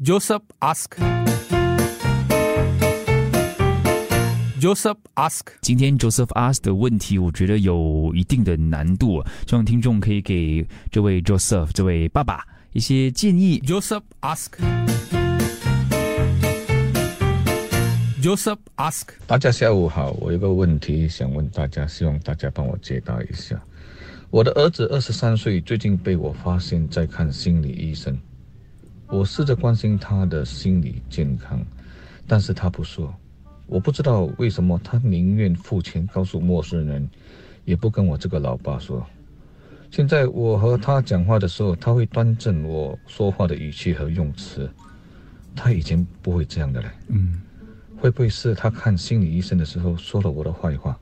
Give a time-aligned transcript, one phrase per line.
[0.00, 0.96] Joseph ask.
[4.60, 5.48] Joseph ask.
[5.60, 13.58] 今天 Joseph ask 的问题，我觉得有一定的难度，希望听众可以给这位 Joseph 这位爸爸一些建议。
[13.66, 14.52] Joseph ask.
[18.22, 19.08] Joseph ask.
[19.26, 23.60] 大家下午好，我有个问题想问大家，希望大家帮我解答一下。
[24.30, 28.16] 我的儿子二十三岁，最近被我发现在看心理医生。
[29.10, 31.64] 我试着关心他的心理健康，
[32.26, 33.12] 但是他不说。
[33.66, 37.08] 我不知道为什么他宁愿付钱告诉陌生人，
[37.64, 39.04] 也不跟我这个老爸说。
[39.90, 44.70] 现在我和他讲话的时候，他会端正我说话的语气和用词，
[45.56, 46.88] 他以前不会这样的嘞。
[47.08, 47.40] 嗯，
[47.98, 50.98] 会不会是他看心理医生的时候说了我的坏话？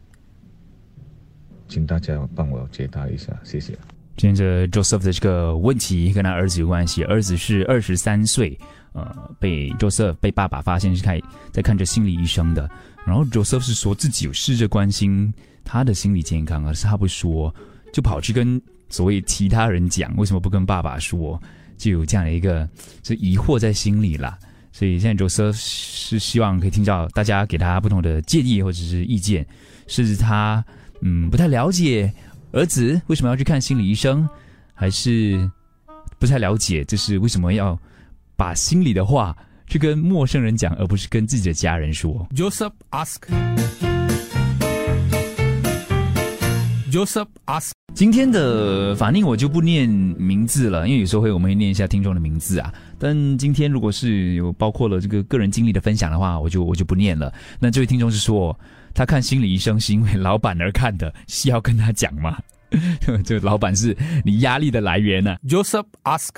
[1.69, 3.77] 请大家帮我解答一下，谢谢。
[4.17, 8.59] 今天 Joseph 的这个问题跟他儿子有关系，儿子是二十三岁，
[8.93, 11.21] 呃，被 Joseph 被爸爸发现是看
[11.53, 12.69] 在看着心理医生的，
[13.07, 15.33] 然后 Joseph 是说自己有试着关心
[15.65, 17.55] 他的心理健康，而是他不说，
[17.93, 21.41] 就跑去跟所谓其他人讲，为什么不跟爸爸说？
[21.77, 22.67] 就有这样的一个
[23.03, 24.39] 就疑惑在心里啦。
[24.73, 29.47] 所以现在 Joseph 是希望可以听到大家给他不同的建议或者是意见，
[29.87, 30.65] 甚至他
[31.03, 32.11] 嗯不太了解
[32.57, 34.27] 儿子为什么要去看心理医生，
[34.73, 35.39] 还是
[36.19, 37.79] 不太了解就是为什么要
[38.35, 42.27] 把心里的话去跟陌生人讲，而不是跟自己的家人说。
[42.35, 43.86] Joseph ask.
[46.91, 47.73] Joseph ask.
[47.95, 52.73] 今天的法令我就不念名字了，因为有时候会我们会念一下听众的名字啊。
[52.99, 57.33] 但今天如果是有包括了这个个人经历的分享的话，我就我就不念了。
[57.59, 58.57] 那这位听众是说，
[58.95, 62.39] 他看心理医生是因为老板而看的，是要跟他讲吗？
[63.25, 66.35] 这个老板是你压力的来源呢、Joseph ask.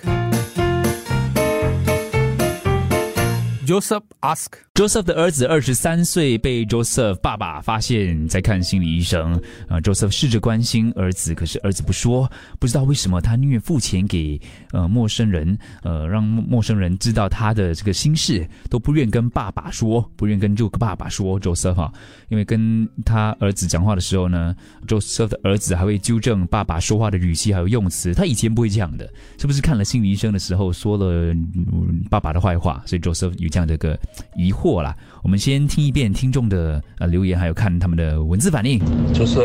[3.69, 4.47] Joseph ask.
[4.74, 9.34] Joseph 的儿子二十三岁，被 Joseph 爸爸发现在看心理医生。
[9.69, 14.41] 啊、j o s e p h 试着关心儿子，可是儿子不说，不知道为什么他宁愿付钱给
[14.72, 21.92] 呃陌生人，呃让陌生人知道他的这个心事，都不愿跟爸爸说，不愿跟这个爸爸说 Joseph 啊，
[22.31, 24.56] 因为跟他儿子讲话的时候呢
[24.87, 29.06] ，Joseph 的儿子还会纠正爸爸说话的语气还有用词，他以前不会这样的，
[29.38, 31.34] 是不是看了心理医生的时候说了、
[32.09, 33.98] 爸爸的坏话，所以 Joseph 有这样的一个
[34.36, 34.94] 疑惑啦。
[35.22, 38.80] 我们先听一遍听众的呃留言，还有看他们的文字反应。
[39.12, 39.41] 就是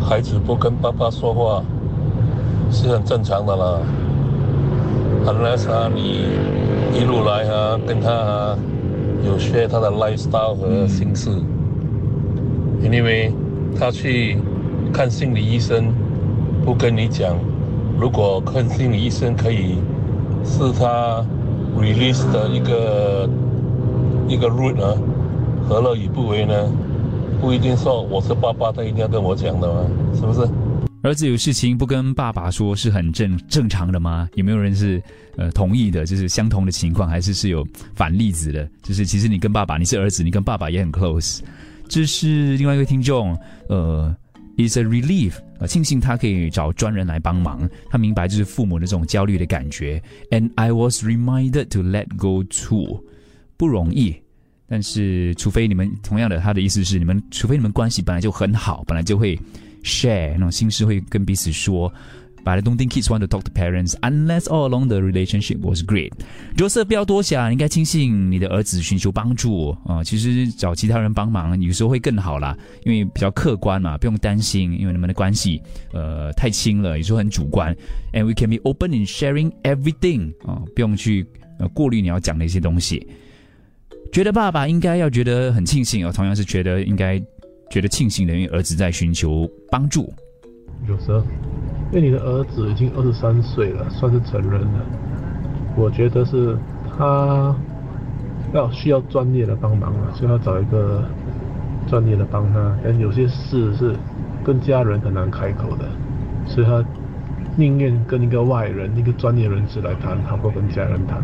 [0.00, 1.62] 孩子不跟爸爸说话
[2.70, 3.80] 是很正常的啦。
[5.26, 6.28] unless 啊，你
[6.98, 8.58] 一路来啊，跟他啊
[9.24, 11.30] 有 share 他的 lifestyle 和心事。
[12.82, 13.30] 因为
[13.78, 14.38] 他去
[14.92, 15.92] 看心理医生，
[16.64, 17.36] 不跟你讲，
[17.98, 19.74] 如果看心理医生可以
[20.42, 21.22] 是他
[21.76, 23.28] release 的一个
[24.28, 24.96] 一个 route 呢，
[25.68, 26.54] 何乐而不为呢？
[27.40, 30.48] 不一定说我是爸爸，他一定要跟我讲的嘛，是不是？
[31.02, 34.28] 儿子有事情不跟爸爸说是很正正常的吗？
[34.34, 35.02] 有没有人是
[35.36, 36.04] 呃同意的？
[36.04, 38.68] 就是相同的情况，还是是有反例子的？
[38.82, 41.40] 就是其实你跟爸爸，你是儿子，你跟爸爸也很 close。
[41.88, 43.34] 这是另外一位听众，
[43.68, 44.14] 呃
[44.68, 47.68] ，is a relief，啊，庆幸他可以找专人来帮忙。
[47.88, 50.02] 他明白就是父母的这种焦虑的感觉。
[50.30, 53.04] And I was reminded to let go too，
[53.56, 54.16] 不容易。
[54.66, 59.36] 但是，除非你们同样的，他的意思是，你们除非你们关系本来就很好，本来就会
[59.82, 61.92] share 那种心事，会跟彼此说。
[62.44, 65.82] But I don't think kids want to talk to parents unless all along the relationship was
[65.82, 66.10] great。
[66.56, 70.02] 角色不要多想，应该庆幸你的儿子寻求帮助啊。
[70.02, 74.72] 其实找其他人帮忙有时候会更好啦，因为比较客观嘛，不用担心。
[74.80, 75.60] 因为你们的关系
[75.92, 77.76] 呃太亲了，有时候很主观。
[78.12, 81.26] And we can be open in sharing everything 啊，不用去
[81.58, 83.06] 呃过滤你要讲的一些东西。
[84.12, 87.20] 觉得爸爸应该要觉得很庆幸啊，同样是觉得应该
[87.70, 90.12] 觉得庆幸的，因为儿子在寻求帮助。
[90.88, 91.22] 有时候，
[91.92, 94.86] 因为你的儿子已经二十三岁了，算是成人了，
[95.76, 96.56] 我觉得是
[96.96, 97.54] 他
[98.52, 101.04] 要需要专业的帮忙了，所以要找一个
[101.86, 102.76] 专业的帮他。
[102.82, 103.94] 但有些事是
[104.44, 105.84] 跟家人很难开口的，
[106.46, 106.84] 所以他
[107.56, 111.22] 宁愿跟一个外人、一个专业人士来谈，好过跟家人谈。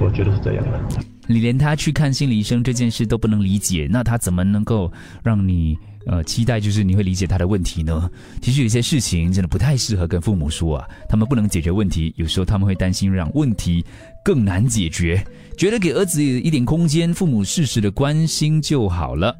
[0.00, 0.80] 我觉得是这样的。
[1.26, 4.90] 你连他去看心理医生这件事都不能理解，那他怎么能够
[5.22, 5.78] 让你
[6.08, 8.10] 呃期待就是你会理解他的问题呢？
[8.42, 13.84] 其实有些事情真的不太适合跟父母说啊，他们不能解决问题，有时候他们会担心让问题
[14.24, 15.22] 更难解决，
[15.56, 19.36] 觉得给儿子一点空间，父母适时的关心就好了。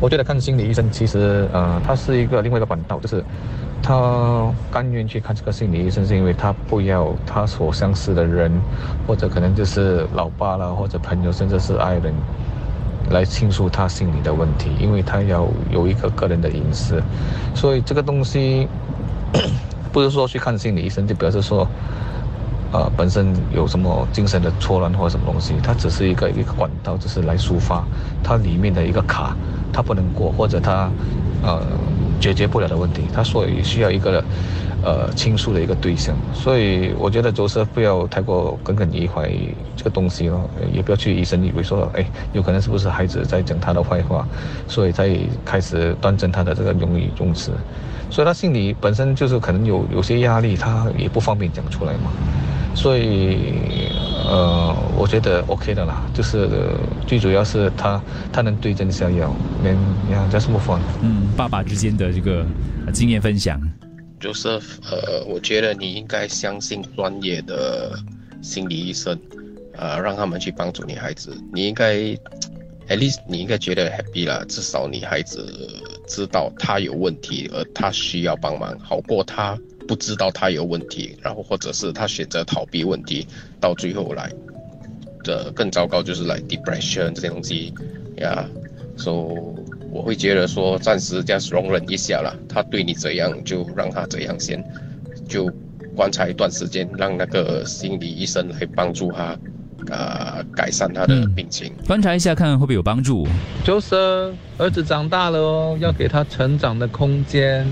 [0.00, 3.22] 我觉得看心理医生其实呃，它是一个另外一个管道，就是
[3.82, 8.50] 他甘愿去看这个心理医生，是因为他不要他所相识的人，
[9.06, 12.14] 或者可能就是老爸啦，或者朋友，甚至是爱人，
[13.10, 17.02] 来倾诉他心里的问题，因为他要有一个个人的隐私，
[17.54, 18.68] 所以这个东西
[19.92, 21.66] 不是说去看心理医生就表示说，
[22.72, 27.84] 呃，本身有什么精神的错乱或者什么东西，它只是一个一个管道，只是来抒发
[28.22, 29.36] 它里面的一个卡，
[29.72, 30.88] 它不能过，或者它
[31.42, 31.60] 呃
[32.20, 34.22] 解决不了的问题，它所以需要一个
[34.82, 39.30] 呃倾诉的一个对象，所以我觉得周是不要太过耿耿于怀
[39.76, 40.40] 这个东西了，
[40.72, 44.26] 也不要去疑神以为说，哎，有可能是不是孩子在讲他的坏话，
[44.66, 45.08] 所以才
[45.44, 47.52] 开始端正他的这个用语用词，
[48.10, 52.10] 所以他心里本身就是可能有有些压力，他也不方便讲出来嘛。
[52.72, 53.88] 所以，
[54.28, 56.48] 呃，我觉得 OK 的啦，就是、
[57.04, 58.00] 最主要是他
[58.32, 59.34] 他能对症下药，
[59.64, 59.74] 连
[60.08, 60.80] 呀 just move on。
[61.02, 62.46] 嗯，爸爸之间的这个
[62.92, 63.60] 经验分享，
[64.20, 67.98] Joseph，呃，我觉得你应该相信专业的
[68.42, 69.18] 心理医生，
[69.72, 71.34] 呃，让他们去帮助你孩子。
[71.52, 75.72] 你应该，at least 你应该觉得 happy 啦，至少你孩子
[76.06, 79.58] 知道他有问题，而他需要帮忙，好过他
[79.88, 83.26] 不知道他有问题，然后或者是他选择逃避问题，
[83.58, 84.30] 到最后来，
[85.24, 87.72] 这更糟糕就是来 depression 这些东西
[88.18, 88.46] 呀。
[88.98, 89.34] so
[89.92, 94.62] 我会觉得说暂时 just 容忍一下啦，他对你怎样就让他怎样先，
[95.28, 95.50] 就
[95.96, 99.36] 观察一段时间，让那个心理医生来帮助他，
[99.90, 101.72] 呃，改善他的嗯病情。
[101.86, 103.26] 观察一下看会不会有帮助。
[103.64, 107.66] 就是儿子长大了哦，要给他成长的空间。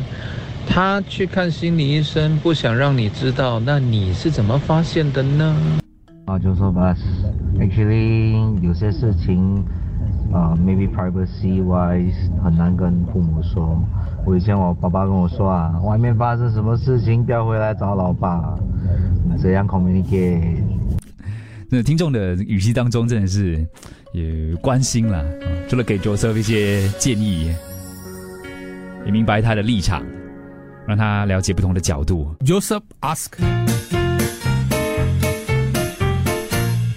[0.71, 5.57] 他去看心理医生，不想让你知道，那你是怎么发现的呢？
[6.27, 6.95] 啊，就说吧
[7.59, 9.65] ，actually 有些事情，
[10.33, 13.83] 啊、m a y b e privacy wise 很难跟父母说。
[14.27, 18.59] 我以前我爸爸跟我说啊，外面发生什么事情，不要回来找老爸，
[19.41, 20.63] 这样 communicate。
[21.71, 23.67] 那听众的语气当中真的是
[24.13, 25.25] 也关心了，啊
[25.69, 27.55] 除了给 Joseph 一些建议，
[29.07, 30.03] 也明白他的立场，
[30.87, 32.35] 让他了解不同的角度。
[32.41, 33.98] Joseph ask.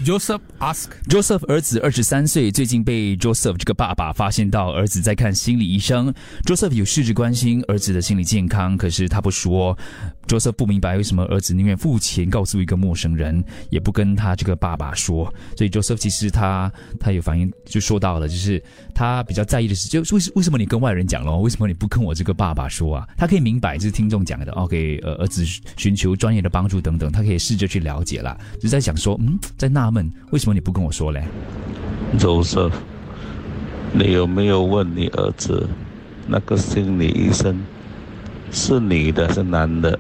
[0.04, 0.90] Joseph ask.
[1.08, 6.12] Joseph 儿子二十三岁，最近被 Joseph 这个爸爸发现到儿子在看心理医生。
[6.44, 9.78] Joseph 有试着关心儿子的心理健康，可是他不说。
[10.28, 15.32] Joseph 不明白为什么儿子宁愿付钱告诉一个陌生人，也不跟他这个爸爸说。
[15.58, 18.64] 所以 Joseph 其实他他有反应，就说到了，就是
[18.96, 21.40] 他比较在意的是，就为为什么你跟外人讲咯？
[21.42, 23.08] 为什么你不跟我这个爸爸说啊？
[23.18, 25.44] 他可以明白，就是听众讲的，OK，呃，儿子
[25.76, 28.36] 寻求专业的帮助等等，他可以试着去了解啦。
[28.60, 31.22] 就在想说，嗯，在那纳闷为什么你不跟我说嘞？
[32.18, 32.72] 周瑟，
[33.92, 35.68] 你有没有问你儿子，
[36.28, 37.62] 那个心理医生
[38.52, 40.00] 是女的，是男的？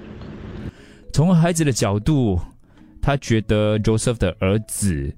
[1.11, 2.39] 从孩子的角度，
[3.01, 5.13] 他觉得 Joseph 的儿子，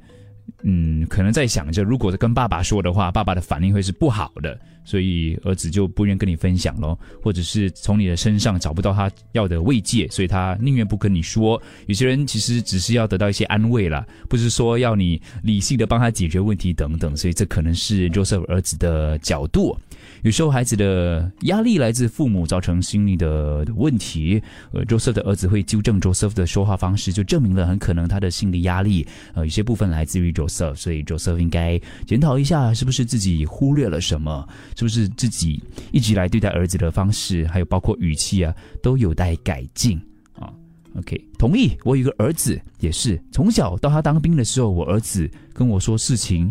[0.64, 11.62] 嗯，可能在想着，如果是跟爸爸说的话，爸爸的反应会是不好的，所以儿子就不愿跟你分享咯，或者是从你的身上找不到他要的慰藉，所以他宁愿不跟你说。
[11.88, 19.78] 有些人其实只是要得到一些安慰啦，不是说要你理性的帮他解决问题等等，所以这可能是 Joseph 儿子的角度。
[20.24, 24.42] 有时候孩子的压力来自父母，造成心理的问题。
[24.72, 34.48] 呃，Joseph 的儿子会纠正 Joseph 的说话方式，就证明了很可能他的心理压力，呃，有些部分来自于 Joseph，所以 Joseph 应该检讨一下，是不是自己忽略了什么，
[34.78, 40.02] 是不是自己一直以来对待儿子的方式，还有包括语气啊，都有待改进
[40.40, 40.50] 啊。
[40.96, 41.72] OK，同意。
[41.84, 46.50] 我有一个儿子，也是从小到他当兵的时候，我儿子跟我说事情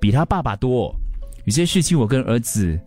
[0.00, 0.94] 比他爸爸多。
[1.44, 2.78] 有些事情我跟儿子，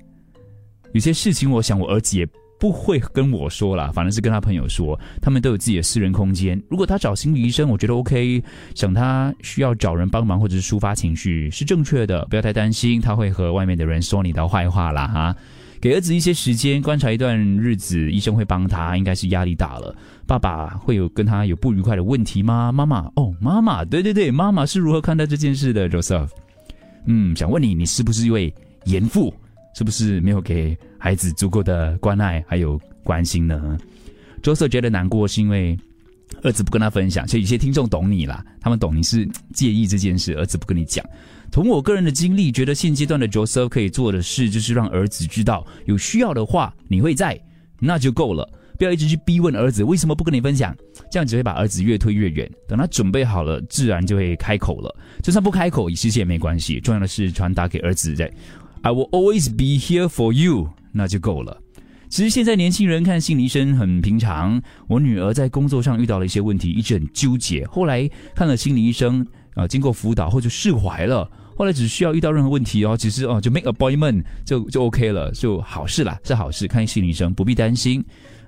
[0.94, 2.28] 有些事情我想我儿子也
[2.60, 6.62] 不会跟我说啦，反正是跟他朋友说，他们都有自己的私人空间。
[6.70, 8.42] 如果他找心理医生，我觉得 OK。
[8.74, 15.36] 想他需要找人帮忙或者是抒发情绪是正确的，不要太担心他会和外面的人说你的坏话啦哈。
[15.82, 19.94] 给儿子一些时间观察一段日子，医生会帮他，应该是压力大了。
[20.26, 22.72] 爸爸会有跟他有不愉快的问题吗？
[22.72, 26.30] 妈妈哦，妈妈，对对对，妈妈是如何看待这件事的？Joseph，
[27.08, 28.54] 嗯，想问你，你是不是一位
[28.86, 29.34] 严父？
[29.74, 33.78] 是不是没有给孩子足够的关爱还有关心呢
[34.42, 35.78] ？Jose 觉得难过是因为
[36.42, 41.06] 儿子不跟他分享，所以有些听众懂你啦，他们懂你是介意这件事，儿子不跟你讲。
[41.52, 47.40] 从我个人的经历，觉得现阶段的 Jose 可以做的事就是让儿子知道，有需要的话你会在，
[47.80, 48.50] 那就够了。
[48.76, 50.76] 不要一直去逼问儿子为什么不跟你分享，
[51.12, 52.50] 这样只会把儿子越推越远。
[52.68, 54.94] 等他准备好了，自然就会开口了。
[55.22, 56.80] 就算不开口，其实也没关系。
[56.80, 58.30] 重要的是传达给儿子在
[58.84, 61.60] “I will always be here for you”，那就够了。
[62.10, 64.62] 其实现在年轻人看心理医生很平常。
[64.88, 67.66] 我女儿在工作上遇到了一些问题，一直很纠结。
[67.66, 69.26] 后来看了心理医生，
[69.56, 71.28] 啊，经过辅导后就释怀了。
[71.56, 76.68] 后来只需要遇到任何问题哦，其实哦就 make appointment 就就 OK 了，就好事啦，是好事。
[76.68, 78.04] 看心理医生不必担心。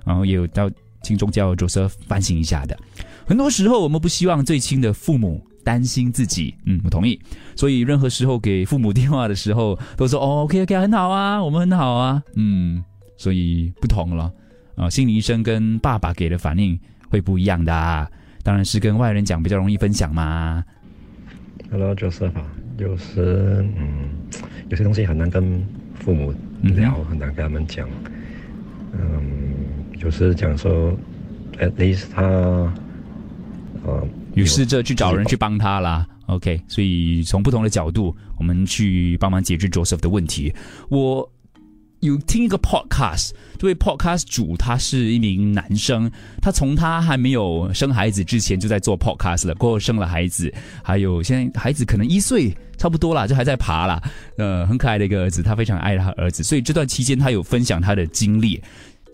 [0.05, 0.69] 然后也有到
[1.01, 2.77] 听众叫 Joseph 反省一下的。
[3.25, 7.19] 很多时候我们不希望最亲的父母担心自己，嗯，我同意。
[7.57, 12.81] 所以任何时候给父母电话的时候，都说哦 OK OK 很好啊，我们很好啊，嗯。
[13.17, 14.29] 所以不同了
[14.75, 16.77] 啊，心理医生跟爸爸给的反应
[17.09, 18.05] 会不一样的，啊，
[18.43, 20.61] 当然是跟外人讲比较容易分享嘛。
[21.71, 22.33] Hello，Joseph，
[22.77, 24.09] 有时嗯，
[24.67, 25.65] 有些东西很难跟
[26.01, 27.87] 父母聊，很难跟他们讲。
[28.91, 29.31] 嗯，
[29.99, 30.91] 有时讲说
[31.57, 32.21] ，at least 他，
[33.83, 36.05] 呃，有试着去找人去帮他啦。
[36.27, 40.53] OK，所以从不同的角度，我们去帮忙解决 Joseph 的问题。
[40.89, 41.29] 我。
[42.01, 53.99] 有听一个 podcast，这位 podcast 主他是一名男生，他从他还没有生孩子之前就在做 podcast 了，过后生了孩子，还有现在孩子可能一岁差不多啦，就还在爬啦，
[54.37, 58.61] 呃，很可爱的一个儿子，他非常爱他儿子，所以这段期间他有分享他的经历。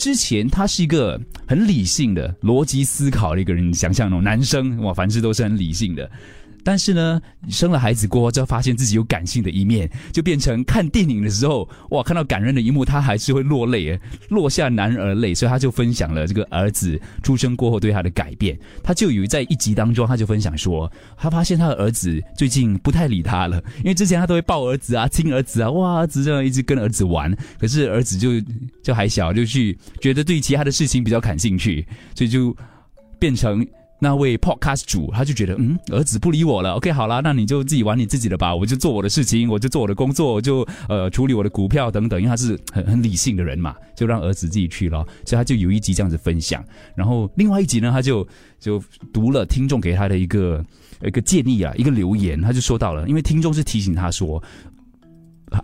[0.01, 6.09] 之前他是一个很理性的逻辑思考的一个人，想象那种男生哇，凡事都是很理性的。
[6.63, 13.99] 但是呢，生了孩子过后，就发现自己有感性的一面，就变成看电影的时候，哇，看到感人的一幕，他还是会落泪，
[14.29, 15.33] 落下男儿泪。
[15.33, 18.57] 所以他就分享了这个儿子出生过后对他的改变。
[18.83, 28.39] 他就有在一集当中，他就分享说，他发现他的儿子最近不太理他了，因为之前他都会抱儿子啊，亲儿子啊，哇，儿子这样一直跟儿子玩，可是儿子就
[28.83, 32.55] 就还小，就去觉得对其他的事情比较感兴趣，所以就
[33.17, 33.65] 变成。
[34.03, 36.71] 那位 podcast 主他就觉得，嗯，儿子不理我了。
[36.71, 42.19] OK，好了，那你就自己玩你自己的吧，我就做我的事情，我就做我的工作，我就呃处理我的股票等等。
[42.19, 45.05] 因为他是很很理性的人嘛，就让儿子自己去了。
[45.23, 46.65] 所以他就有一集这样子分享，
[46.95, 48.27] 然后另外一集呢，他就
[48.59, 50.65] 就读了听众给他的一个
[51.05, 54.43] 一个建议啊，一个留言，他就说到了，因为听众是提醒他说。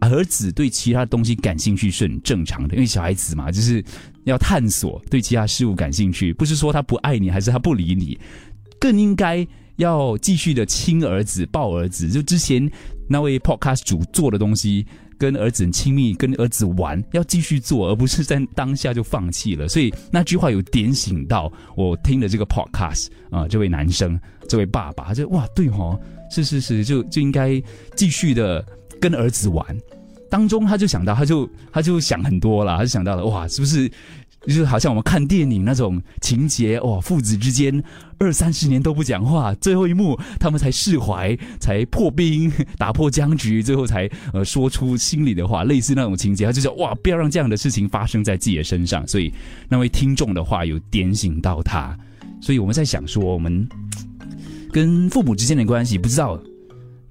[0.01, 3.81] 儿子对其他东西感兴趣是很正常的，因为小孩子嘛，就是
[4.29, 8.17] 要探索，对其他事物感兴趣，不是说他不爱你，还是他不理你，
[8.79, 9.45] 更应该
[9.77, 12.09] 要继续的亲儿子、抱儿子。
[12.09, 12.69] 就之前
[13.07, 14.85] 那位 podcast 主做的东西，
[15.17, 19.67] 跟儿子很亲密，跟儿子玩，要继续做，而不是在当下就放弃了。
[19.67, 27.61] 所以那句话有点醒到我听的这个 podcast 啊，这位男生，这位爸爸，他就哇，对哦，是是是，就就应该
[27.95, 28.65] 继续的。
[28.99, 29.63] 跟儿子玩，
[30.29, 33.89] 当中他就想到，他就他就想很多了，他就想到了，哇，是不是
[34.45, 36.79] 就是好像我们看电影那种情节？
[36.81, 37.83] 哇，父子之间
[38.17, 49.05] 二三十年都不讲话，最后一幕他们才释怀，才破冰，打破僵局，最后才呃说出心里的话，类似那种情节，他就说哇，不要让这样的事情发生在自己的身上。
[49.07, 49.33] 所以
[49.67, 51.97] 那位听众的话有点醒到他，
[52.41, 53.67] 所以我们在想说，我们
[54.71, 56.39] 跟父母之间的关系，不知道。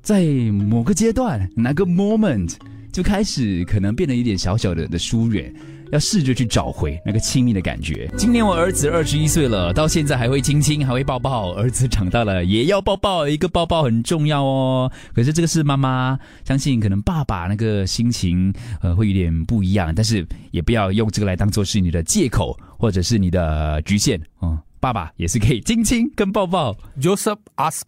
[0.03, 2.53] 在某个阶段，哪个 moment
[2.97, 5.55] 就开始可能变得有点小小的的疏远，
[5.93, 8.11] 要试着去找回那个亲密的感觉。
[8.17, 11.53] 今年我儿子二十一岁了，到现在还会亲亲，还会抱抱。
[11.57, 14.91] 儿子长大了也要抱抱，一个抱抱很重要哦。
[15.15, 18.51] 可是这个是妈妈，相信可能爸爸那个心情
[18.81, 24.59] 呃会有点不一样，但是也不要用这个来当做是你的借口或者是你的局限哦。
[24.81, 26.75] 爸爸也是可以亲亲跟抱抱。
[26.99, 27.83] Joseph ask。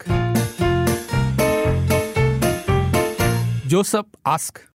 [3.70, 4.50] Joseph ask